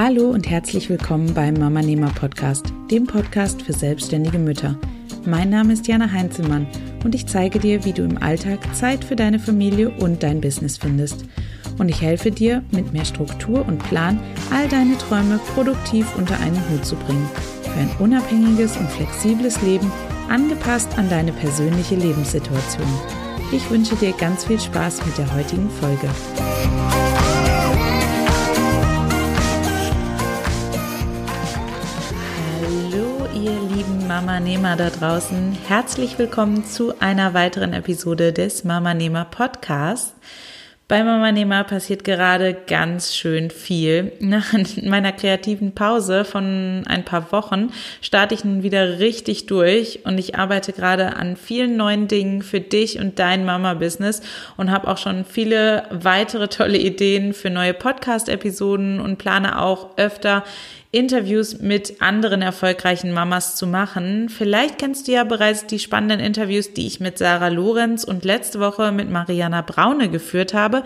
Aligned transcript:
Hallo 0.00 0.30
und 0.30 0.48
herzlich 0.48 0.88
willkommen 0.88 1.34
beim 1.34 1.54
Mama 1.54 1.82
Nehmer 1.82 2.12
Podcast, 2.14 2.66
dem 2.88 3.04
Podcast 3.04 3.62
für 3.62 3.72
selbstständige 3.72 4.38
Mütter. 4.38 4.78
Mein 5.26 5.50
Name 5.50 5.72
ist 5.72 5.88
Jana 5.88 6.12
Heinzelmann 6.12 6.68
und 7.02 7.16
ich 7.16 7.26
zeige 7.26 7.58
dir, 7.58 7.84
wie 7.84 7.92
du 7.92 8.04
im 8.04 8.16
Alltag 8.22 8.60
Zeit 8.76 9.04
für 9.04 9.16
deine 9.16 9.40
Familie 9.40 9.90
und 9.90 10.22
dein 10.22 10.40
Business 10.40 10.78
findest. 10.78 11.24
Und 11.78 11.88
ich 11.88 12.00
helfe 12.00 12.30
dir, 12.30 12.62
mit 12.70 12.92
mehr 12.92 13.04
Struktur 13.04 13.66
und 13.66 13.82
Plan 13.88 14.20
all 14.52 14.68
deine 14.68 14.96
Träume 14.98 15.40
produktiv 15.52 16.06
unter 16.16 16.38
einen 16.38 16.62
Hut 16.70 16.86
zu 16.86 16.94
bringen. 16.94 17.28
Für 17.62 17.80
ein 17.80 17.90
unabhängiges 17.98 18.76
und 18.76 18.88
flexibles 18.88 19.60
Leben, 19.62 19.90
angepasst 20.28 20.96
an 20.96 21.10
deine 21.10 21.32
persönliche 21.32 21.96
Lebenssituation. 21.96 22.86
Ich 23.50 23.68
wünsche 23.68 23.96
dir 23.96 24.12
ganz 24.12 24.44
viel 24.44 24.60
Spaß 24.60 25.04
mit 25.06 25.18
der 25.18 25.34
heutigen 25.34 25.68
Folge. 25.68 26.08
Mama 34.18 34.40
Nehmer 34.40 34.74
da 34.74 34.90
draußen. 34.90 35.56
Herzlich 35.68 36.18
willkommen 36.18 36.64
zu 36.64 36.92
einer 36.98 37.34
weiteren 37.34 37.72
Episode 37.72 38.32
des 38.32 38.64
Mama 38.64 38.92
Nehmer 38.92 39.24
Podcasts. 39.24 40.12
Bei 40.88 41.04
Mama 41.04 41.30
Nehmer 41.30 41.62
passiert 41.62 42.02
gerade 42.02 42.52
ganz 42.66 43.14
schön 43.14 43.50
viel. 43.50 44.10
Nach 44.20 44.54
meiner 44.82 45.12
kreativen 45.12 45.72
Pause 45.72 46.24
von 46.24 46.82
ein 46.88 47.04
paar 47.04 47.30
Wochen 47.30 47.70
starte 48.00 48.34
ich 48.34 48.42
nun 48.42 48.64
wieder 48.64 48.98
richtig 48.98 49.46
durch 49.46 50.00
und 50.04 50.18
ich 50.18 50.36
arbeite 50.36 50.72
gerade 50.72 51.14
an 51.14 51.36
vielen 51.36 51.76
neuen 51.76 52.08
Dingen 52.08 52.42
für 52.42 52.60
dich 52.60 52.98
und 52.98 53.20
dein 53.20 53.44
Mama-Business 53.44 54.22
und 54.56 54.72
habe 54.72 54.88
auch 54.88 54.98
schon 54.98 55.26
viele 55.26 55.84
weitere 55.90 56.48
tolle 56.48 56.78
Ideen 56.78 57.34
für 57.34 57.50
neue 57.50 57.72
Podcast-Episoden 57.72 58.98
und 58.98 59.18
plane 59.18 59.60
auch 59.62 59.96
öfter 59.96 60.42
Interviews 60.90 61.60
mit 61.60 62.00
anderen 62.00 62.40
erfolgreichen 62.40 63.12
Mamas 63.12 63.56
zu 63.56 63.66
machen. 63.66 64.30
Vielleicht 64.30 64.78
kennst 64.78 65.06
du 65.06 65.12
ja 65.12 65.24
bereits 65.24 65.66
die 65.66 65.78
spannenden 65.78 66.20
Interviews, 66.20 66.72
die 66.72 66.86
ich 66.86 66.98
mit 66.98 67.18
Sarah 67.18 67.48
Lorenz 67.48 68.04
und 68.04 68.24
letzte 68.24 68.58
Woche 68.58 68.90
mit 68.90 69.10
Mariana 69.10 69.60
Braune 69.60 70.08
geführt 70.08 70.54
habe. 70.54 70.84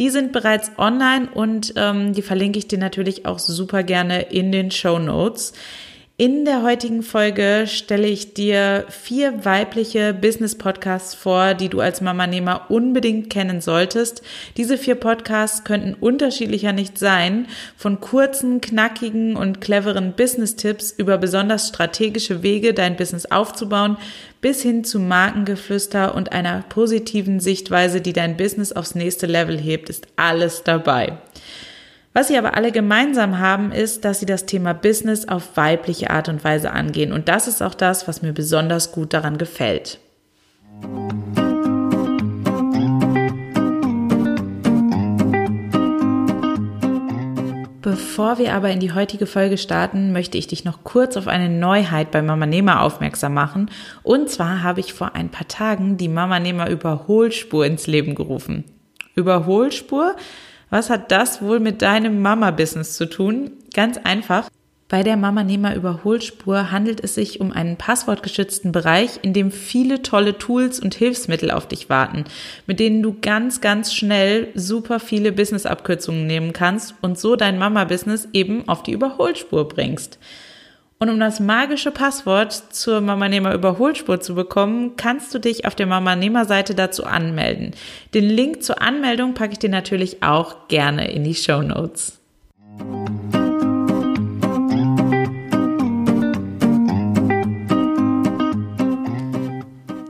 Die 0.00 0.10
sind 0.10 0.32
bereits 0.32 0.72
online 0.76 1.28
und 1.32 1.72
ähm, 1.76 2.14
die 2.14 2.22
verlinke 2.22 2.58
ich 2.58 2.66
dir 2.66 2.78
natürlich 2.78 3.26
auch 3.26 3.38
super 3.38 3.84
gerne 3.84 4.22
in 4.22 4.50
den 4.50 4.72
Show 4.72 4.98
Notes. 4.98 5.52
In 6.16 6.44
der 6.44 6.62
heutigen 6.62 7.02
Folge 7.02 7.64
stelle 7.66 8.06
ich 8.06 8.34
dir 8.34 8.84
vier 8.88 9.44
weibliche 9.44 10.14
Business-Podcasts 10.14 11.12
vor, 11.16 11.54
die 11.54 11.68
du 11.68 11.80
als 11.80 12.00
Mama-Nehmer 12.02 12.66
unbedingt 12.70 13.30
kennen 13.30 13.60
solltest. 13.60 14.22
Diese 14.56 14.78
vier 14.78 14.94
Podcasts 14.94 15.64
könnten 15.64 15.94
unterschiedlicher 15.94 16.72
nicht 16.72 16.98
sein, 16.98 17.48
von 17.76 17.98
kurzen, 17.98 18.60
knackigen 18.60 19.34
und 19.34 19.60
cleveren 19.60 20.12
Business-Tipps 20.12 20.92
über 20.96 21.18
besonders 21.18 21.70
strategische 21.70 22.44
Wege, 22.44 22.74
dein 22.74 22.94
Business 22.94 23.26
aufzubauen, 23.26 23.96
bis 24.40 24.62
hin 24.62 24.84
zu 24.84 25.00
Markengeflüster 25.00 26.14
und 26.14 26.30
einer 26.30 26.62
positiven 26.68 27.40
Sichtweise, 27.40 28.00
die 28.00 28.12
dein 28.12 28.36
Business 28.36 28.70
aufs 28.70 28.94
nächste 28.94 29.26
Level 29.26 29.58
hebt, 29.58 29.90
ist 29.90 30.06
alles 30.14 30.62
dabei. 30.62 31.18
Was 32.16 32.28
sie 32.28 32.38
aber 32.38 32.56
alle 32.56 32.70
gemeinsam 32.70 33.40
haben, 33.40 33.72
ist, 33.72 34.04
dass 34.04 34.20
sie 34.20 34.26
das 34.26 34.46
Thema 34.46 34.72
Business 34.72 35.26
auf 35.26 35.56
weibliche 35.56 36.10
Art 36.10 36.28
und 36.28 36.44
Weise 36.44 36.70
angehen. 36.70 37.12
Und 37.12 37.28
das 37.28 37.48
ist 37.48 37.60
auch 37.60 37.74
das, 37.74 38.06
was 38.06 38.22
mir 38.22 38.32
besonders 38.32 38.92
gut 38.92 39.12
daran 39.12 39.36
gefällt. 39.36 39.98
Bevor 47.82 48.38
wir 48.38 48.54
aber 48.54 48.70
in 48.70 48.78
die 48.78 48.92
heutige 48.92 49.26
Folge 49.26 49.58
starten, 49.58 50.12
möchte 50.12 50.38
ich 50.38 50.46
dich 50.46 50.64
noch 50.64 50.84
kurz 50.84 51.16
auf 51.16 51.26
eine 51.26 51.48
Neuheit 51.48 52.12
bei 52.12 52.22
Mama 52.22 52.46
Nehmer 52.46 52.82
aufmerksam 52.82 53.34
machen. 53.34 53.72
Und 54.04 54.30
zwar 54.30 54.62
habe 54.62 54.78
ich 54.78 54.94
vor 54.94 55.16
ein 55.16 55.30
paar 55.30 55.48
Tagen 55.48 55.96
die 55.96 56.08
Mama 56.08 56.38
Nehmer 56.38 56.70
Überholspur 56.70 57.66
ins 57.66 57.88
Leben 57.88 58.14
gerufen. 58.14 58.62
Überholspur 59.16 60.14
was 60.70 60.90
hat 60.90 61.10
das 61.10 61.42
wohl 61.42 61.60
mit 61.60 61.82
deinem 61.82 62.22
Mama-Business 62.22 62.96
zu 62.96 63.06
tun? 63.06 63.52
Ganz 63.72 63.98
einfach. 63.98 64.48
Bei 64.88 65.02
der 65.02 65.16
Mama-Nehmer 65.16 65.74
Überholspur 65.74 66.70
handelt 66.70 67.02
es 67.02 67.14
sich 67.14 67.40
um 67.40 67.52
einen 67.52 67.76
passwortgeschützten 67.76 68.70
Bereich, 68.70 69.18
in 69.22 69.32
dem 69.32 69.50
viele 69.50 70.02
tolle 70.02 70.36
Tools 70.36 70.78
und 70.78 70.94
Hilfsmittel 70.94 71.50
auf 71.50 71.66
dich 71.66 71.88
warten, 71.88 72.24
mit 72.66 72.80
denen 72.80 73.02
du 73.02 73.16
ganz, 73.20 73.60
ganz 73.60 73.94
schnell 73.94 74.48
super 74.54 75.00
viele 75.00 75.32
Business-Abkürzungen 75.32 76.26
nehmen 76.26 76.52
kannst 76.52 76.94
und 77.00 77.18
so 77.18 77.34
dein 77.34 77.58
Mama-Business 77.58 78.28
eben 78.34 78.68
auf 78.68 78.82
die 78.82 78.92
Überholspur 78.92 79.68
bringst. 79.68 80.18
Und 80.98 81.10
um 81.10 81.18
das 81.20 81.40
magische 81.40 81.90
Passwort 81.90 82.52
zur 82.52 83.00
Mama 83.00 83.28
Nehmer 83.28 83.52
Überholspur 83.52 84.20
zu 84.20 84.34
bekommen, 84.34 84.96
kannst 84.96 85.34
du 85.34 85.38
dich 85.38 85.66
auf 85.66 85.74
der 85.74 85.86
Mama 85.86 86.16
Nehmer 86.16 86.44
Seite 86.44 86.74
dazu 86.74 87.04
anmelden. 87.04 87.72
Den 88.14 88.24
Link 88.24 88.62
zur 88.62 88.80
Anmeldung 88.80 89.34
packe 89.34 89.52
ich 89.52 89.58
dir 89.58 89.70
natürlich 89.70 90.22
auch 90.22 90.68
gerne 90.68 91.10
in 91.10 91.24
die 91.24 91.34
Show 91.34 91.62
Notes. 91.62 92.20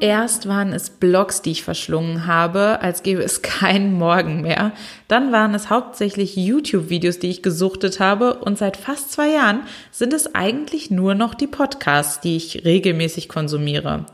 Erst 0.00 0.48
waren 0.48 0.72
es 0.72 0.90
Blogs, 0.90 1.40
die 1.42 1.52
ich 1.52 1.62
verschlungen 1.62 2.26
habe, 2.26 2.80
als 2.80 3.02
gäbe 3.02 3.22
es 3.22 3.42
keinen 3.42 3.94
Morgen 3.94 4.42
mehr. 4.42 4.72
Dann 5.08 5.32
waren 5.32 5.54
es 5.54 5.70
hauptsächlich 5.70 6.36
YouTube-Videos, 6.36 7.18
die 7.18 7.30
ich 7.30 7.42
gesuchtet 7.42 8.00
habe. 8.00 8.34
Und 8.34 8.58
seit 8.58 8.76
fast 8.76 9.12
zwei 9.12 9.30
Jahren 9.30 9.60
sind 9.90 10.12
es 10.12 10.34
eigentlich 10.34 10.90
nur 10.90 11.14
noch 11.14 11.34
die 11.34 11.46
Podcasts, 11.46 12.20
die 12.20 12.36
ich 12.36 12.64
regelmäßig 12.64 13.28
konsumiere. 13.28 14.06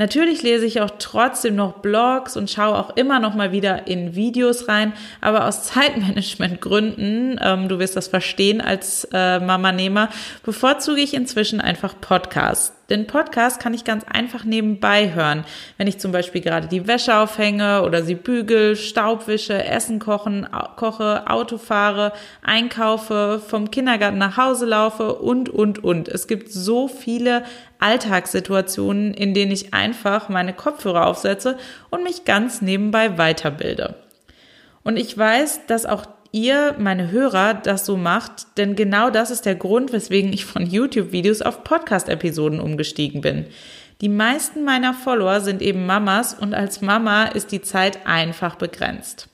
Natürlich 0.00 0.42
lese 0.42 0.64
ich 0.64 0.80
auch 0.80 0.92
trotzdem 0.98 1.56
noch 1.56 1.80
Blogs 1.80 2.34
und 2.34 2.48
schaue 2.48 2.78
auch 2.78 2.96
immer 2.96 3.20
noch 3.20 3.34
mal 3.34 3.52
wieder 3.52 3.86
in 3.86 4.14
Videos 4.14 4.66
rein, 4.66 4.94
aber 5.20 5.46
aus 5.46 5.64
Zeitmanagementgründen, 5.74 7.38
ähm, 7.42 7.68
du 7.68 7.78
wirst 7.78 7.96
das 7.96 8.08
verstehen 8.08 8.62
als 8.62 9.06
äh, 9.12 9.40
Mama-Nehmer, 9.40 10.08
bevorzuge 10.42 11.02
ich 11.02 11.12
inzwischen 11.12 11.60
einfach 11.60 12.00
Podcasts. 12.00 12.72
Den 12.90 13.06
Podcast 13.06 13.60
kann 13.60 13.72
ich 13.72 13.84
ganz 13.84 14.04
einfach 14.04 14.44
nebenbei 14.44 15.14
hören, 15.14 15.44
wenn 15.78 15.86
ich 15.86 15.98
zum 15.98 16.10
Beispiel 16.10 16.40
gerade 16.40 16.66
die 16.66 16.88
Wäsche 16.88 17.16
aufhänge 17.16 17.82
oder 17.82 18.02
sie 18.02 18.16
bügel, 18.16 18.74
Staub 18.74 19.28
wische, 19.28 19.64
Essen 19.64 20.00
kochen, 20.00 20.48
koche, 20.74 21.30
Auto 21.30 21.56
fahre, 21.56 22.12
einkaufe, 22.42 23.40
vom 23.46 23.70
Kindergarten 23.70 24.18
nach 24.18 24.36
Hause 24.36 24.66
laufe 24.66 25.14
und, 25.14 25.48
und, 25.48 25.84
und. 25.84 26.08
Es 26.08 26.26
gibt 26.26 26.50
so 26.50 26.88
viele 26.88 27.44
Alltagssituationen, 27.78 29.14
in 29.14 29.34
denen 29.34 29.52
ich 29.52 29.72
einfach 29.72 30.28
meine 30.28 30.52
Kopfhörer 30.52 31.06
aufsetze 31.06 31.58
und 31.90 32.02
mich 32.02 32.24
ganz 32.24 32.60
nebenbei 32.60 33.16
weiterbilde. 33.16 33.94
Und 34.82 34.96
ich 34.96 35.16
weiß, 35.16 35.66
dass 35.66 35.86
auch 35.86 36.06
ihr, 36.32 36.74
meine 36.78 37.10
Hörer, 37.10 37.54
das 37.54 37.86
so 37.86 37.96
macht, 37.96 38.56
denn 38.56 38.76
genau 38.76 39.10
das 39.10 39.30
ist 39.30 39.46
der 39.46 39.54
Grund, 39.54 39.92
weswegen 39.92 40.32
ich 40.32 40.44
von 40.44 40.66
YouTube-Videos 40.66 41.42
auf 41.42 41.64
Podcast-Episoden 41.64 42.60
umgestiegen 42.60 43.20
bin. 43.20 43.46
Die 44.00 44.08
meisten 44.08 44.64
meiner 44.64 44.94
Follower 44.94 45.40
sind 45.40 45.60
eben 45.60 45.86
Mamas 45.86 46.34
und 46.34 46.54
als 46.54 46.80
Mama 46.80 47.24
ist 47.24 47.52
die 47.52 47.60
Zeit 47.60 48.06
einfach 48.06 48.54
begrenzt. 48.56 49.28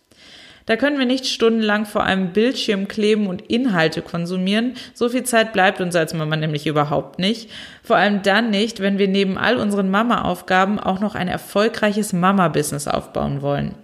Da 0.67 0.75
können 0.75 0.99
wir 0.99 1.07
nicht 1.07 1.27
stundenlang 1.27 1.87
vor 1.87 2.03
einem 2.03 2.33
Bildschirm 2.33 2.89
kleben 2.89 3.29
und 3.29 3.43
Inhalte 3.43 4.03
konsumieren. 4.03 4.75
So 4.95 5.09
viel 5.09 5.23
Zeit 5.23 5.53
bleibt 5.53 5.81
uns 5.81 5.95
als 5.95 6.13
Mama 6.13 6.35
nämlich 6.35 6.67
überhaupt 6.67 7.21
nicht. 7.21 7.49
Vor 7.85 7.95
allem 7.95 8.23
dann 8.23 8.51
nicht, 8.51 8.81
wenn 8.81 8.99
wir 8.99 9.07
neben 9.07 9.39
all 9.39 9.59
unseren 9.59 9.89
Mama-Aufgaben 9.89 10.81
auch 10.81 10.99
noch 10.99 11.15
ein 11.15 11.29
erfolgreiches 11.29 12.13
Mama-Business 12.13 12.89
aufbauen 12.89 13.43
wollen. 13.43 13.77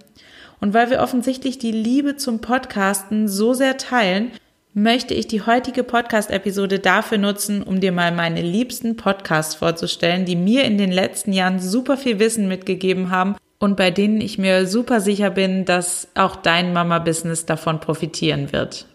Und 0.63 0.75
weil 0.75 0.91
wir 0.91 1.01
offensichtlich 1.01 1.59
die 1.59 1.73
Liebe 1.73 2.15
zum 2.15 2.41
Podcasten 2.41 3.27
so 3.27 3.53
sehr 3.53 3.79
teilen, 3.79 4.31
möchte 4.75 5.13
ich 5.13 5.27
die 5.27 5.43
heutige 5.43 5.83
Podcast-Episode 5.83 6.79
dafür 6.79 7.19
nutzen, 7.19 7.65
um 7.65 7.81
dir 7.81 7.91
mal 7.91 8.13
meine 8.13 8.43
liebsten 8.43 8.95
Podcasts 8.95 9.57
vorzustellen, 9.57 10.25
die 10.25 10.37
mir 10.37 10.63
in 10.63 10.79
den 10.79 10.93
letzten 10.93 11.33
Jahren 11.33 11.59
super 11.59 11.97
viel 11.97 12.21
Wissen 12.21 12.47
mitgegeben 12.47 13.11
haben 13.11 13.35
und 13.59 13.77
bei 13.77 13.91
denen 13.91 14.21
ich 14.21 14.39
mir 14.39 14.69
super 14.69 15.01
sicher 15.01 15.31
bin, 15.31 15.65
dass 15.65 16.07
auch 16.15 16.37
dein 16.37 16.73
Mama-Business 16.73 17.45
davon 17.45 17.81
profitieren 17.81 18.53
wird. 18.53 18.87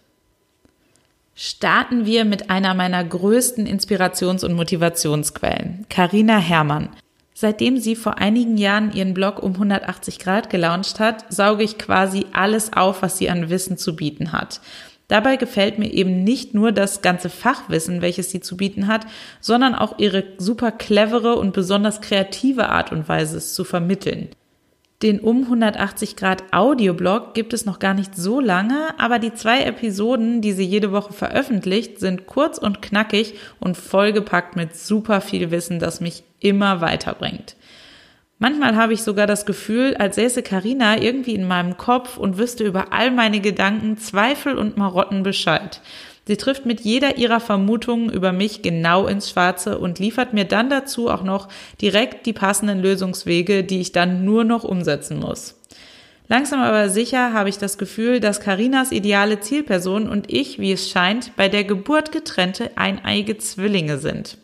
Starten 1.35 2.05
wir 2.05 2.23
mit 2.23 2.49
einer 2.49 2.75
meiner 2.75 3.03
größten 3.03 3.67
Inspirations- 3.67 4.45
und 4.45 4.53
Motivationsquellen, 4.53 5.85
Karina 5.89 6.37
Herrmann. 6.37 6.87
Seitdem 7.39 7.77
sie 7.77 7.95
vor 7.95 8.17
einigen 8.17 8.57
Jahren 8.57 8.91
ihren 8.93 9.13
Blog 9.13 9.43
um 9.43 9.53
180 9.53 10.17
Grad 10.17 10.49
gelauncht 10.49 10.99
hat, 10.99 11.31
sauge 11.31 11.61
ich 11.61 11.77
quasi 11.77 12.25
alles 12.33 12.73
auf, 12.73 13.03
was 13.03 13.19
sie 13.19 13.29
an 13.29 13.51
Wissen 13.51 13.77
zu 13.77 13.95
bieten 13.95 14.31
hat. 14.31 14.59
Dabei 15.07 15.35
gefällt 15.35 15.77
mir 15.77 15.93
eben 15.93 16.23
nicht 16.23 16.55
nur 16.55 16.71
das 16.71 17.03
ganze 17.03 17.29
Fachwissen, 17.29 18.01
welches 18.01 18.31
sie 18.31 18.39
zu 18.39 18.57
bieten 18.57 18.87
hat, 18.87 19.05
sondern 19.39 19.75
auch 19.75 19.99
ihre 19.99 20.23
super 20.39 20.71
clevere 20.71 21.35
und 21.35 21.53
besonders 21.53 22.01
kreative 22.01 22.69
Art 22.69 22.91
und 22.91 23.07
Weise, 23.07 23.37
es 23.37 23.53
zu 23.53 23.63
vermitteln. 23.63 24.29
Den 25.03 25.19
um 25.19 25.43
180 25.43 26.15
Grad 26.15 26.51
Audioblog 26.51 27.35
gibt 27.35 27.53
es 27.53 27.65
noch 27.65 27.77
gar 27.77 27.93
nicht 27.93 28.15
so 28.15 28.39
lange, 28.39 28.99
aber 28.99 29.19
die 29.19 29.31
zwei 29.31 29.61
Episoden, 29.61 30.41
die 30.41 30.53
sie 30.53 30.63
jede 30.63 30.91
Woche 30.91 31.13
veröffentlicht, 31.13 31.99
sind 31.99 32.25
kurz 32.25 32.57
und 32.57 32.81
knackig 32.81 33.35
und 33.59 33.77
vollgepackt 33.77 34.55
mit 34.55 34.75
super 34.75 35.21
viel 35.21 35.51
Wissen, 35.51 35.77
das 35.77 36.01
mich 36.01 36.23
immer 36.39 36.81
weiterbringt. 36.81 37.55
Manchmal 38.39 38.75
habe 38.75 38.93
ich 38.93 39.03
sogar 39.03 39.27
das 39.27 39.45
Gefühl, 39.45 39.95
als 39.97 40.15
säße 40.15 40.41
Karina 40.41 40.99
irgendwie 40.99 41.35
in 41.35 41.47
meinem 41.47 41.77
Kopf 41.77 42.17
und 42.17 42.39
wüsste 42.39 42.63
über 42.63 42.91
all 42.91 43.11
meine 43.11 43.39
Gedanken, 43.39 43.97
Zweifel 43.97 44.57
und 44.57 44.77
Marotten 44.77 45.21
Bescheid. 45.21 45.79
Sie 46.27 46.35
trifft 46.35 46.65
mit 46.65 46.81
jeder 46.81 47.17
ihrer 47.17 47.39
Vermutungen 47.39 48.09
über 48.09 48.33
mich 48.33 48.61
genau 48.61 49.07
ins 49.07 49.29
Schwarze 49.29 49.79
und 49.79 49.97
liefert 49.97 50.33
mir 50.33 50.43
dann 50.43 50.69
dazu 50.69 51.09
auch 51.09 51.23
noch 51.23 51.47
direkt 51.81 52.25
die 52.25 52.33
passenden 52.33 52.81
Lösungswege, 52.81 53.63
die 53.63 53.79
ich 53.79 53.93
dann 53.93 54.25
nur 54.25 54.43
noch 54.43 54.65
umsetzen 54.65 55.19
muss. 55.19 55.55
Langsam 56.27 56.59
aber 56.59 56.89
sicher 56.89 57.31
habe 57.31 57.47
ich 57.47 57.57
das 57.57 57.77
Gefühl, 57.77 58.19
dass 58.19 58.41
Karinas 58.41 58.91
ideale 58.91 59.39
Zielperson 59.39 60.09
und 60.09 60.31
ich, 60.31 60.59
wie 60.59 60.73
es 60.73 60.89
scheint, 60.89 61.33
bei 61.37 61.47
der 61.47 61.63
Geburt 61.63 62.11
getrennte 62.11 62.71
eineige 62.75 63.37
Zwillinge 63.37 63.97
sind. 63.97 64.37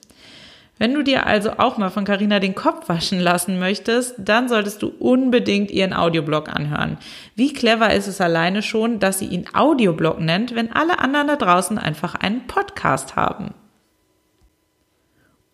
Wenn 0.79 0.93
du 0.93 1.03
dir 1.03 1.27
also 1.27 1.51
auch 1.57 1.77
mal 1.77 1.91
von 1.91 2.03
Carina 2.03 2.39
den 2.39 2.55
Kopf 2.55 2.89
waschen 2.89 3.19
lassen 3.19 3.59
möchtest, 3.59 4.15
dann 4.17 4.49
solltest 4.49 4.81
du 4.81 4.87
unbedingt 4.87 5.69
ihren 5.69 5.93
Audioblog 5.93 6.49
anhören. 6.49 6.97
Wie 7.35 7.53
clever 7.53 7.93
ist 7.93 8.07
es 8.07 8.19
alleine 8.19 8.63
schon, 8.63 8.99
dass 8.99 9.19
sie 9.19 9.27
ihn 9.27 9.45
Audioblog 9.53 10.19
nennt, 10.19 10.55
wenn 10.55 10.71
alle 10.71 10.99
anderen 10.99 11.27
da 11.27 11.35
draußen 11.35 11.77
einfach 11.77 12.15
einen 12.15 12.47
Podcast 12.47 13.15
haben. 13.15 13.53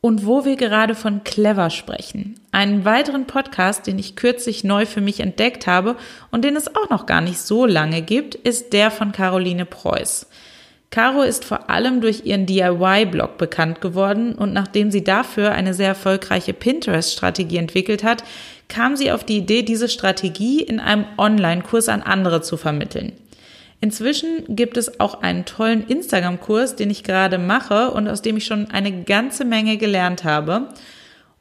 Und 0.01 0.25
wo 0.25 0.45
wir 0.45 0.55
gerade 0.55 0.95
von 0.95 1.25
clever 1.25 1.69
sprechen. 1.69 2.39
Einen 2.53 2.85
weiteren 2.85 3.27
Podcast, 3.27 3.85
den 3.85 3.99
ich 3.99 4.15
kürzlich 4.15 4.63
neu 4.63 4.85
für 4.85 5.01
mich 5.01 5.19
entdeckt 5.19 5.67
habe 5.67 5.97
und 6.31 6.45
den 6.45 6.55
es 6.55 6.73
auch 6.73 6.89
noch 6.89 7.05
gar 7.05 7.19
nicht 7.19 7.39
so 7.39 7.65
lange 7.65 8.01
gibt, 8.01 8.35
ist 8.35 8.71
der 8.71 8.91
von 8.91 9.11
Caroline 9.11 9.65
Preuß. 9.65 10.27
Caro 10.91 11.21
ist 11.21 11.45
vor 11.45 11.69
allem 11.69 12.01
durch 12.01 12.25
ihren 12.25 12.47
DIY-Blog 12.47 13.37
bekannt 13.37 13.79
geworden 13.79 14.33
und 14.33 14.53
nachdem 14.53 14.89
sie 14.89 15.03
dafür 15.03 15.51
eine 15.51 15.75
sehr 15.75 15.89
erfolgreiche 15.89 16.53
Pinterest-Strategie 16.53 17.57
entwickelt 17.57 18.03
hat, 18.03 18.23
kam 18.69 18.95
sie 18.95 19.11
auf 19.11 19.23
die 19.23 19.37
Idee, 19.37 19.61
diese 19.61 19.87
Strategie 19.87 20.61
in 20.61 20.79
einem 20.79 21.05
Online-Kurs 21.17 21.89
an 21.89 22.01
andere 22.01 22.41
zu 22.41 22.57
vermitteln. 22.57 23.13
Inzwischen 23.81 24.43
gibt 24.55 24.77
es 24.77 24.99
auch 24.99 25.21
einen 25.21 25.45
tollen 25.45 25.87
Instagram-Kurs, 25.87 26.75
den 26.75 26.89
ich 26.89 27.03
gerade 27.03 27.37
mache 27.37 27.91
und 27.91 28.07
aus 28.07 28.21
dem 28.21 28.37
ich 28.37 28.45
schon 28.45 28.71
eine 28.71 29.03
ganze 29.03 29.45
Menge 29.45 29.77
gelernt 29.77 30.23
habe. 30.23 30.69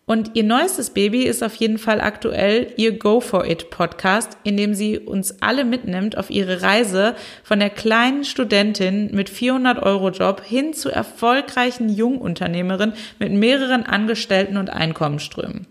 Und 0.08 0.31
ihr 0.37 0.43
neuestes 0.43 0.88
Baby 0.88 1.25
ist 1.25 1.44
auf 1.44 1.55
jeden 1.56 1.76
Fall 1.76 2.00
aktuell 2.00 2.72
ihr 2.78 2.99
Go 2.99 3.20
for 3.20 3.44
It 3.46 3.69
Podcast, 3.69 4.38
in 4.43 4.56
dem 4.56 4.72
sie 4.72 4.99
uns 4.99 5.43
alle 5.43 5.66
mitnimmt 5.66 6.16
auf 6.16 6.31
ihre 6.31 6.62
Reise 6.62 7.14
von 7.44 7.58
der 7.58 7.69
kleinen 7.69 8.25
Studentin 8.25 9.14
mit 9.14 9.28
400 9.28 9.82
Euro 9.82 10.08
Job 10.08 10.43
hin 10.43 10.72
zur 10.72 10.94
erfolgreichen 10.94 11.90
Jungunternehmerin 11.90 12.94
mit 13.19 13.32
mehreren 13.32 13.84
Angestellten 13.84 14.56
und 14.56 14.70
Einkommensströmen. 14.70 15.66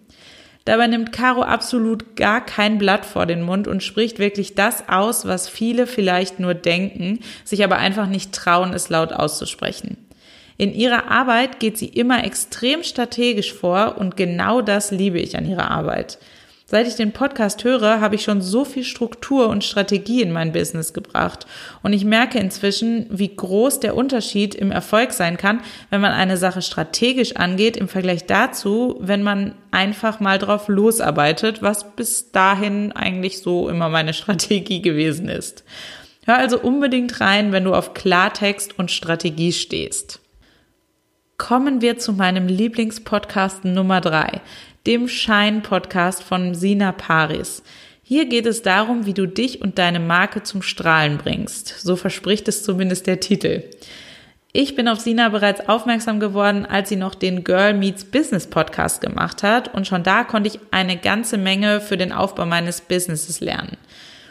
Dabei 0.66 0.86
nimmt 0.86 1.12
Caro 1.12 1.42
absolut 1.42 2.16
gar 2.16 2.45
kein 2.45 2.78
Blatt 2.78 3.07
vor 3.07 3.25
den 3.25 3.42
Mund 3.42 3.68
und 3.68 3.81
spricht 3.81 4.19
wirklich 4.19 4.54
das 4.54 4.88
aus, 4.88 5.25
was 5.25 5.50
viele 5.50 5.88
vielleicht 5.88 6.40
nur 6.40 6.54
denken, 6.54 7.22
sich 7.44 7.63
aber 7.63 7.78
einfach 7.78 8.06
nicht 8.06 8.33
trauen, 8.33 8.72
es 8.74 8.90
laut 8.90 9.13
auszusprechen. 9.13 9.98
In 10.57 10.74
ihrer 10.74 11.12
Arbeit 11.12 11.59
geht 11.59 11.77
sie 11.77 11.88
immer 11.88 12.24
extrem 12.24 12.83
strategisch 12.83 13.54
vor 13.54 13.98
und 14.00 14.18
genau 14.18 14.62
das 14.62 14.89
liebe 14.89 15.19
ich 15.19 15.38
an 15.38 15.48
ihrer 15.48 15.69
Arbeit. 15.69 16.18
Seit 16.69 16.86
ich 16.86 16.95
den 16.95 17.13
Podcast 17.13 17.63
höre, 17.63 18.01
habe 18.01 18.15
ich 18.15 18.24
schon 18.24 18.42
so 18.42 18.65
viel 18.65 18.83
Struktur 18.83 19.48
und 19.48 19.63
Strategie 19.63 20.21
in 20.21 20.33
mein 20.33 20.51
Business 20.51 20.92
gebracht. 20.92 21.48
Und 21.81 21.94
ich 21.94 22.04
merke 22.04 22.39
inzwischen, 22.39 23.06
wie 23.09 23.33
groß 23.33 23.80
der 23.80 23.95
Unterschied 23.95 24.54
im 24.54 24.71
Erfolg 24.71 25.13
sein 25.13 25.38
kann, 25.38 25.62
wenn 25.92 26.01
man 26.01 26.12
eine 26.12 26.36
Sache 26.36 26.62
strategisch 26.62 27.38
angeht, 27.38 27.77
im 27.77 27.88
Vergleich 27.88 28.25
dazu, 28.25 28.98
wenn 29.00 29.24
man 29.24 29.56
einfach 29.71 30.19
mal 30.19 30.39
drauf 30.39 30.68
losarbeitet, 30.68 31.62
was 31.62 31.95
bis 31.95 32.33
dahin 32.33 32.92
eigentlich 32.92 33.39
so 33.39 33.69
immer 33.69 33.88
meine 33.88 34.13
Strategie 34.13 34.81
gewesen 34.81 35.30
ist. 35.30 35.63
Hör 36.25 36.38
also 36.38 36.59
unbedingt 36.59 37.21
rein, 37.21 37.54
wenn 37.54 37.63
du 37.63 37.74
auf 37.74 37.94
Klartext 37.94 38.77
und 38.77 38.92
Strategie 38.92 39.54
stehst 39.54 40.19
kommen 41.38 41.81
wir 41.81 42.00
zu 42.00 42.13
meinem 42.13 42.48
Lieblingspodcast 42.48 43.63
Nummer 43.63 44.01
drei, 44.01 44.42
dem 44.88 45.07
Schein-Podcast 45.07 46.24
von 46.24 46.56
Sina 46.56 46.92
Paris. 46.92 47.62
Hier 48.01 48.25
geht 48.25 48.48
es 48.48 48.63
darum, 48.63 49.06
wie 49.06 49.13
du 49.13 49.28
dich 49.28 49.62
und 49.62 49.78
deine 49.78 50.00
Marke 50.00 50.42
zum 50.42 50.63
Strahlen 50.63 51.18
bringst. 51.18 51.68
So 51.80 51.95
verspricht 51.95 52.48
es 52.48 52.63
zumindest 52.63 53.06
der 53.06 53.19
Titel. 53.19 53.63
Ich 54.51 54.75
bin 54.75 54.88
auf 54.88 55.00
Sina 55.00 55.30
bereits 55.30 55.69
aufmerksam 55.69 56.19
geworden, 56.19 56.66
als 56.66 56.89
sie 56.89 56.95
noch 56.95 57.13
den 57.13 57.44
Girl 57.44 57.75
Meets 57.75 58.06
Business 58.06 58.48
Podcast 58.48 59.01
gemacht 59.01 59.44
hat 59.44 59.72
und 59.75 59.86
schon 59.86 60.01
da 60.01 60.24
konnte 60.24 60.48
ich 60.48 60.60
eine 60.72 60.98
ganze 60.98 61.38
Menge 61.38 61.81
für 61.81 61.98
den 61.98 62.12
Aufbau 62.12 62.48
meines 62.48 62.81
Businesses 62.81 63.42
lernen. 63.42 63.78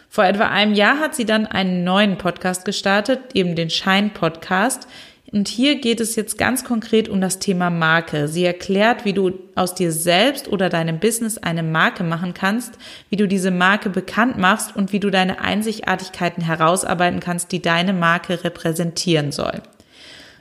Vor 0.09 0.25
etwa 0.25 0.49
einem 0.49 0.75
Jahr 0.75 0.99
hat 0.99 1.15
sie 1.15 1.25
dann 1.25 1.47
einen 1.47 1.85
neuen 1.85 2.19
Podcast 2.19 2.65
gestartet, 2.65 3.21
eben 3.35 3.55
den 3.55 3.71
Schein 3.71 4.11
Podcast. 4.11 4.89
Und 5.33 5.49
hier 5.49 5.81
geht 5.81 6.01
es 6.01 6.15
jetzt 6.15 6.39
ganz 6.39 6.65
konkret 6.65 7.09
um 7.09 7.21
das 7.21 7.41
Thema 7.41 7.69
Marke. 7.69 8.29
Sie 8.29 8.45
erklärt, 8.45 9.05
wie 9.05 9.13
du 9.13 9.33
aus 9.57 9.75
dir 9.75 9.91
selbst 9.91 10.49
oder 10.49 10.69
deinem 10.69 11.01
Business 11.01 11.37
eine 11.37 11.65
Marke 11.65 12.05
machen 12.05 12.33
kannst, 12.33 12.79
wie 13.11 13.17
du 13.17 13.27
diese 13.27 13.51
Marke 13.51 13.91
bekannt 13.91 14.39
machst 14.39 14.77
und 14.77 14.93
wie 14.93 15.01
du 15.01 15.11
deine 15.11 15.41
Einzigartigkeiten 15.41 16.45
herausarbeiten 16.45 17.21
kannst, 17.21 17.51
die 17.51 17.61
deine 17.61 17.93
Marke 17.93 18.45
repräsentieren 18.45 19.33
soll. 19.33 19.63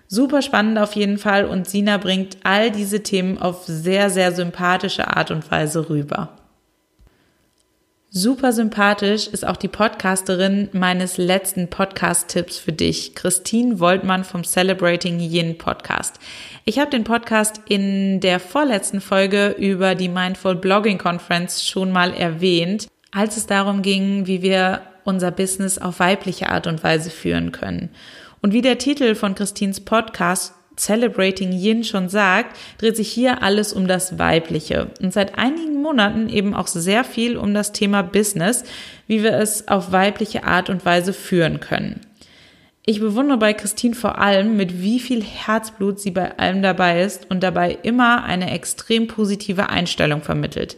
Super 0.07 0.43
spannend 0.43 0.77
auf 0.77 0.93
jeden 0.93 1.17
Fall 1.17 1.45
und 1.45 1.67
Sina 1.67 1.97
bringt 1.97 2.37
all 2.43 2.69
diese 2.69 3.01
Themen 3.01 3.39
auf 3.39 3.63
sehr, 3.65 4.11
sehr 4.11 4.31
sympathische 4.33 5.07
Art 5.07 5.31
und 5.31 5.49
Weise 5.49 5.89
rüber. 5.89 6.37
Super 8.17 8.53
sympathisch 8.53 9.27
ist 9.27 9.45
auch 9.45 9.57
die 9.57 9.67
Podcasterin 9.67 10.69
meines 10.71 11.17
letzten 11.17 11.69
Podcast-Tipps 11.69 12.57
für 12.57 12.71
dich, 12.71 13.13
Christine 13.13 13.81
Woltmann 13.81 14.23
vom 14.23 14.45
Celebrating 14.45 15.19
Yin 15.19 15.57
Podcast. 15.57 16.15
Ich 16.63 16.79
habe 16.79 16.89
den 16.89 17.03
Podcast 17.03 17.59
in 17.67 18.21
der 18.21 18.39
vorletzten 18.39 19.01
Folge 19.01 19.49
über 19.59 19.95
die 19.95 20.07
Mindful 20.07 20.55
Blogging 20.55 20.97
Conference 20.97 21.67
schon 21.67 21.91
mal 21.91 22.13
erwähnt, 22.13 22.87
als 23.11 23.35
es 23.35 23.47
darum 23.47 23.81
ging, 23.81 24.27
wie 24.27 24.41
wir 24.41 24.83
unser 25.03 25.31
Business 25.31 25.77
auf 25.77 25.99
weibliche 25.99 26.49
Art 26.49 26.67
und 26.67 26.85
Weise 26.85 27.09
führen 27.09 27.51
können. 27.51 27.89
Und 28.41 28.53
wie 28.53 28.61
der 28.61 28.77
Titel 28.77 29.15
von 29.15 29.35
Christines 29.35 29.81
Podcast 29.81 30.53
Celebrating 30.77 31.51
Yin 31.51 31.83
schon 31.83 32.09
sagt, 32.09 32.55
dreht 32.77 32.95
sich 32.95 33.11
hier 33.11 33.43
alles 33.43 33.73
um 33.73 33.87
das 33.87 34.19
Weibliche 34.19 34.91
und 35.01 35.13
seit 35.13 35.37
einigen 35.37 35.81
Monaten 35.81 36.29
eben 36.29 36.53
auch 36.53 36.67
sehr 36.67 37.03
viel 37.03 37.37
um 37.37 37.53
das 37.53 37.71
Thema 37.71 38.01
Business, 38.01 38.63
wie 39.07 39.23
wir 39.23 39.33
es 39.33 39.67
auf 39.67 39.91
weibliche 39.91 40.43
Art 40.43 40.69
und 40.69 40.85
Weise 40.85 41.13
führen 41.13 41.59
können. 41.59 42.01
Ich 42.87 42.99
bewundere 42.99 43.39
bei 43.39 43.53
Christine 43.53 43.95
vor 43.95 44.19
allem, 44.19 44.57
mit 44.57 44.79
wie 44.81 44.99
viel 44.99 45.23
Herzblut 45.23 45.99
sie 45.99 46.11
bei 46.11 46.37
allem 46.37 46.61
dabei 46.61 47.01
ist 47.01 47.31
und 47.31 47.41
dabei 47.41 47.79
immer 47.81 48.23
eine 48.23 48.51
extrem 48.51 49.07
positive 49.07 49.69
Einstellung 49.69 50.21
vermittelt. 50.21 50.77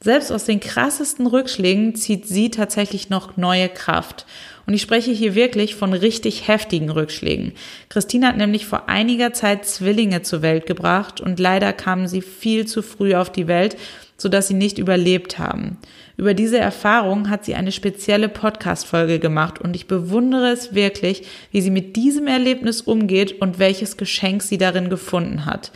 Selbst 0.00 0.32
aus 0.32 0.46
den 0.46 0.60
krassesten 0.60 1.26
Rückschlägen 1.26 1.94
zieht 1.94 2.26
sie 2.26 2.50
tatsächlich 2.50 3.10
noch 3.10 3.36
neue 3.36 3.68
Kraft. 3.68 4.26
Und 4.66 4.74
ich 4.74 4.82
spreche 4.82 5.10
hier 5.10 5.34
wirklich 5.34 5.74
von 5.74 5.92
richtig 5.92 6.48
heftigen 6.48 6.90
Rückschlägen. 6.90 7.52
Christine 7.88 8.28
hat 8.28 8.36
nämlich 8.36 8.66
vor 8.66 8.88
einiger 8.88 9.32
Zeit 9.32 9.66
Zwillinge 9.66 10.22
zur 10.22 10.42
Welt 10.42 10.66
gebracht 10.66 11.20
und 11.20 11.40
leider 11.40 11.72
kamen 11.72 12.08
sie 12.08 12.22
viel 12.22 12.66
zu 12.66 12.82
früh 12.82 13.14
auf 13.14 13.30
die 13.30 13.48
Welt, 13.48 13.76
sodass 14.16 14.48
sie 14.48 14.54
nicht 14.54 14.78
überlebt 14.78 15.38
haben. 15.38 15.78
Über 16.16 16.34
diese 16.34 16.58
Erfahrung 16.58 17.28
hat 17.28 17.44
sie 17.44 17.54
eine 17.54 17.72
spezielle 17.72 18.28
Podcast-Folge 18.28 19.18
gemacht 19.18 19.60
und 19.60 19.74
ich 19.74 19.88
bewundere 19.88 20.50
es 20.50 20.74
wirklich, 20.74 21.24
wie 21.50 21.60
sie 21.60 21.70
mit 21.70 21.96
diesem 21.96 22.28
Erlebnis 22.28 22.82
umgeht 22.82 23.40
und 23.40 23.58
welches 23.58 23.96
Geschenk 23.96 24.42
sie 24.42 24.58
darin 24.58 24.90
gefunden 24.90 25.46
hat. 25.46 25.72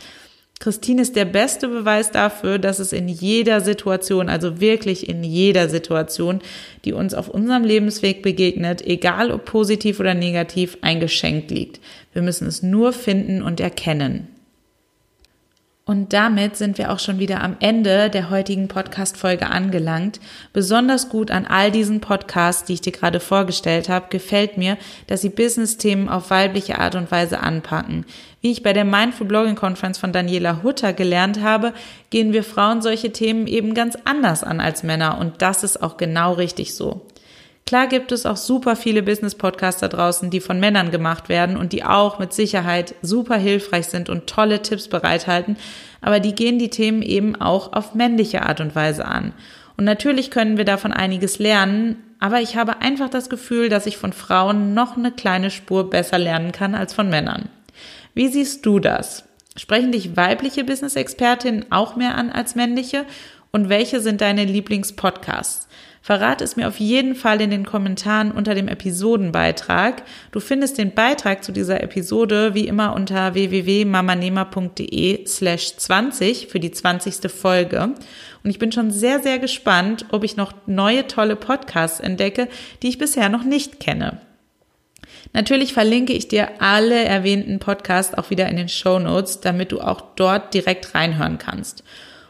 Christine 0.59 1.03
ist 1.03 1.15
der 1.15 1.25
beste 1.25 1.67
Beweis 1.67 2.09
dafür, 2.09 2.57
dass 2.57 2.79
es 2.79 2.91
in 2.91 3.07
jeder 3.07 3.61
Situation, 3.61 4.27
also 4.27 4.59
wirklich 4.59 5.07
in 5.07 5.23
jeder 5.23 5.69
Situation, 5.69 6.41
die 6.83 6.93
uns 6.93 7.13
auf 7.13 7.29
unserem 7.29 7.63
Lebensweg 7.63 8.23
begegnet, 8.23 8.85
egal 8.85 9.31
ob 9.31 9.45
positiv 9.45 9.99
oder 9.99 10.15
negativ, 10.15 10.77
ein 10.81 10.99
Geschenk 10.99 11.51
liegt. 11.51 11.79
Wir 12.11 12.23
müssen 12.23 12.47
es 12.47 12.63
nur 12.63 12.91
finden 12.91 13.43
und 13.43 13.59
erkennen. 13.59 14.27
Und 15.87 16.11
damit 16.11 16.57
sind 16.57 16.77
wir 16.77 16.91
auch 16.91 16.99
schon 16.99 17.17
wieder 17.17 17.41
am 17.41 17.55
Ende 17.61 18.09
der 18.09 18.29
heutigen 18.29 18.67
Podcast-Folge 18.67 19.49
angelangt. 19.49 20.19
Besonders 20.51 21.07
gut 21.07 21.31
an 21.31 21.45
all 21.45 21.71
diesen 21.71 22.01
Podcasts, 22.01 22.65
die 22.65 22.73
ich 22.73 22.81
dir 22.81 22.91
gerade 22.91 23.21
vorgestellt 23.21 23.87
habe, 23.87 24.07
gefällt 24.09 24.57
mir, 24.57 24.77
dass 25.07 25.21
sie 25.21 25.29
Business-Themen 25.29 26.09
auf 26.09 26.29
weibliche 26.29 26.77
Art 26.79 26.95
und 26.95 27.09
Weise 27.09 27.39
anpacken. 27.39 28.05
Wie 28.41 28.51
ich 28.51 28.63
bei 28.63 28.73
der 28.73 28.83
Mindful 28.83 29.27
Blogging 29.27 29.55
Conference 29.55 29.97
von 29.97 30.11
Daniela 30.11 30.61
Hutter 30.61 30.91
gelernt 30.91 31.41
habe, 31.41 31.71
gehen 32.09 32.33
wir 32.33 32.43
Frauen 32.43 32.81
solche 32.81 33.13
Themen 33.13 33.47
eben 33.47 33.73
ganz 33.73 33.97
anders 34.03 34.43
an 34.43 34.59
als 34.59 34.83
Männer 34.83 35.17
und 35.19 35.41
das 35.41 35.63
ist 35.63 35.81
auch 35.81 35.95
genau 35.95 36.33
richtig 36.33 36.75
so. 36.75 37.07
Klar 37.67 37.87
gibt 37.87 38.13
es 38.13 38.25
auch 38.25 38.37
super 38.37 38.77
viele 38.77 39.03
Business-Podcasts 39.03 39.81
da 39.81 39.89
draußen, 39.89 40.29
die 40.29 40.39
von 40.39 40.57
Männern 40.57 40.89
gemacht 40.89 41.27
werden 41.27 41.57
und 41.57 41.73
die 41.73 41.83
auch 41.83 42.17
mit 42.17 42.31
Sicherheit 42.31 42.95
super 43.01 43.35
hilfreich 43.35 43.87
sind 43.87 44.07
und 44.07 44.25
tolle 44.25 44.61
Tipps 44.61 44.87
bereithalten, 44.87 45.57
aber 45.99 46.21
die 46.21 46.33
gehen 46.33 46.59
die 46.59 46.69
Themen 46.69 47.01
eben 47.01 47.35
auch 47.35 47.73
auf 47.73 47.93
männliche 47.93 48.43
Art 48.43 48.61
und 48.61 48.73
Weise 48.73 49.03
an. 49.03 49.33
Und 49.75 49.83
natürlich 49.83 50.31
können 50.31 50.55
wir 50.57 50.63
davon 50.63 50.93
einiges 50.93 51.39
lernen, 51.39 51.97
aber 52.21 52.39
ich 52.39 52.55
habe 52.55 52.79
einfach 52.79 53.09
das 53.09 53.29
Gefühl, 53.29 53.67
dass 53.67 53.85
ich 53.85 53.97
von 53.97 54.13
Frauen 54.13 54.73
noch 54.73 54.95
eine 54.95 55.11
kleine 55.11 55.51
Spur 55.51 55.89
besser 55.89 56.17
lernen 56.17 56.53
kann 56.53 56.73
als 56.73 56.93
von 56.93 57.09
Männern. 57.09 57.49
Wie 58.13 58.29
siehst 58.29 58.65
du 58.65 58.79
das? 58.79 59.25
Sprechen 59.57 59.91
dich 59.91 60.15
weibliche 60.15 60.63
Business-Expertinnen 60.63 61.65
auch 61.69 61.97
mehr 61.97 62.15
an 62.15 62.29
als 62.29 62.55
männliche? 62.55 63.03
Und 63.51 63.67
welche 63.67 63.99
sind 63.99 64.21
deine 64.21 64.45
Lieblingspodcasts? 64.45 65.67
Verrat 66.07 66.41
es 66.41 66.55
mir 66.55 66.69
auf 66.69 66.79
jeden 66.79 67.15
Fall 67.15 67.41
in 67.41 67.49
den 67.49 67.65
Kommentaren 67.65 68.31
unter 68.31 68.55
dem 68.55 68.69
Episodenbeitrag. 68.69 70.03
Du 70.31 70.39
findest 70.39 70.77
den 70.77 70.93
Beitrag 70.93 71.43
zu 71.43 71.51
dieser 71.51 71.83
Episode 71.83 72.53
wie 72.53 72.65
immer 72.65 72.95
unter 72.95 73.33
www.mamanehmer.de 73.33 75.27
slash 75.27 75.75
20 75.75 76.47
für 76.47 76.61
die 76.61 76.71
20. 76.71 77.29
Folge. 77.29 77.93
Und 78.41 78.49
ich 78.49 78.57
bin 78.57 78.71
schon 78.71 78.89
sehr, 78.89 79.19
sehr 79.19 79.37
gespannt, 79.37 80.05
ob 80.09 80.23
ich 80.23 80.37
noch 80.37 80.53
neue 80.65 81.07
tolle 81.07 81.35
Podcasts 81.35 81.99
entdecke, 81.99 82.47
die 82.81 82.87
ich 82.87 82.99
bisher 82.99 83.27
noch 83.27 83.43
nicht 83.43 83.81
kenne. 83.81 84.21
Natürlich 85.33 85.73
verlinke 85.73 86.13
ich 86.13 86.29
dir 86.29 86.61
alle 86.61 87.03
erwähnten 87.03 87.59
Podcasts 87.59 88.17
auch 88.17 88.29
wieder 88.29 88.47
in 88.47 88.55
den 88.55 88.69
Show 88.69 88.97
Notes, 88.97 89.41
damit 89.41 89.73
du 89.73 89.81
auch 89.81 89.99
dort 90.15 90.53
direkt 90.53 90.95
reinhören 90.95 91.37
kannst. 91.37 91.83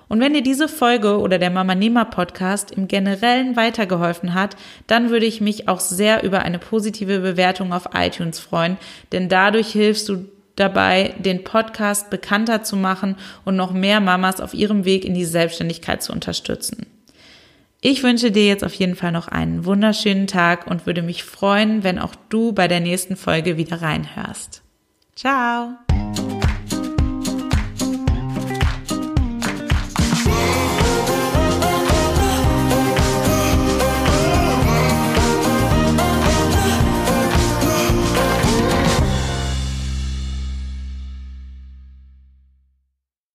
Und 0.10 0.20
wenn 0.20 0.34
dir 0.34 0.42
diese 0.42 0.68
Folge 0.68 1.20
oder 1.20 1.38
der 1.38 1.50
Mama 1.50 1.76
Nehmer 1.76 2.06
Podcast 2.06 2.72
im 2.72 2.88
Generellen 2.88 3.56
weitergeholfen 3.56 4.34
hat, 4.34 4.56
dann 4.88 5.10
würde 5.10 5.26
ich 5.26 5.42
mich 5.42 5.68
auch 5.68 5.80
sehr 5.80 6.24
über 6.24 6.44
eine 6.44 6.60
positive 6.60 7.20
Bewertung 7.20 7.74
auf 7.74 7.90
iTunes 7.94 8.40
freuen, 8.40 8.78
denn 9.12 9.30
dadurch 9.30 9.68
hilfst 9.72 10.08
du 10.10 10.26
dabei, 10.56 11.14
den 11.20 11.44
Podcast 11.44 12.10
bekannter 12.10 12.64
zu 12.64 12.76
machen 12.76 13.16
und 13.46 13.56
noch 13.56 13.72
mehr 13.72 14.00
Mamas 14.00 14.42
auf 14.42 14.54
ihrem 14.54 14.86
Weg 14.86 15.06
in 15.06 15.14
die 15.14 15.26
Selbstständigkeit 15.26 16.04
zu 16.04 16.12
unterstützen. 16.12 16.88
Ich 17.80 18.02
wünsche 18.04 18.32
dir 18.32 18.48
jetzt 18.48 18.64
auf 18.64 18.74
jeden 18.74 18.96
Fall 18.96 19.12
noch 19.12 19.28
einen 19.28 19.66
wunderschönen 19.66 20.28
Tag 20.28 20.66
und 20.68 20.86
würde 20.86 21.04
mich 21.04 21.24
freuen, 21.24 21.84
wenn 21.84 22.00
auch 22.00 22.16
du 22.30 22.52
bei 22.52 22.68
der 22.68 22.80
nächsten 22.80 23.16
Folge 23.16 23.58
wieder 23.58 23.82
reinhörst. 23.82 24.64
Ciao! 25.16 25.87